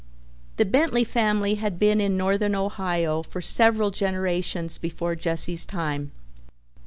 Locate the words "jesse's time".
5.15-6.09